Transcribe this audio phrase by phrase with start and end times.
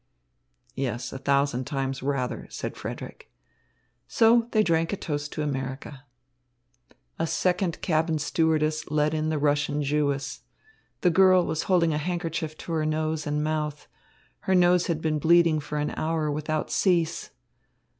[0.73, 3.29] "Yes, a thousand times rather," said Frederick.
[4.07, 6.05] So they drank a toast to America.
[7.19, 10.41] A second cabin stewardess led in the Russian Jewess.
[11.01, 13.87] The girl was holding a handkerchief to her nose and mouth.
[14.39, 17.29] Her nose had been bleeding for an hour without cease.